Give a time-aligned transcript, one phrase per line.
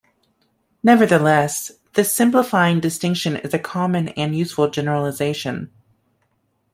[0.81, 5.69] Nevertheless, this simplifying distinction is a common and useful generalization.